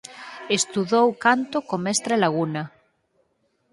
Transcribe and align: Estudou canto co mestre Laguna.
Estudou 0.57 1.07
canto 1.25 1.57
co 1.67 1.75
mestre 1.85 2.13
Laguna. 2.23 2.63